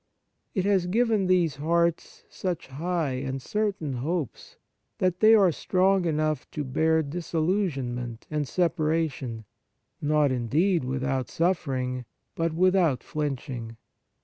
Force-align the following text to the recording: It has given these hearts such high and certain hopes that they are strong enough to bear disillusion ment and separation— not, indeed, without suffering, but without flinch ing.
It 0.55 0.65
has 0.65 0.87
given 0.87 1.27
these 1.27 1.57
hearts 1.57 2.23
such 2.27 2.65
high 2.65 3.11
and 3.17 3.39
certain 3.39 3.97
hopes 3.97 4.57
that 4.97 5.19
they 5.19 5.35
are 5.35 5.51
strong 5.51 6.05
enough 6.05 6.49
to 6.49 6.63
bear 6.63 7.03
disillusion 7.03 7.93
ment 7.93 8.25
and 8.31 8.47
separation— 8.47 9.45
not, 10.01 10.31
indeed, 10.31 10.83
without 10.83 11.29
suffering, 11.29 12.05
but 12.33 12.51
without 12.51 13.03
flinch 13.03 13.47
ing. 13.47 13.77